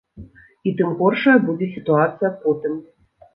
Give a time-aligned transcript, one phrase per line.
[0.71, 2.73] І тым горшая будзе сітуацыя потым.